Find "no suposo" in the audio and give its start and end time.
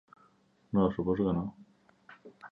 0.77-1.27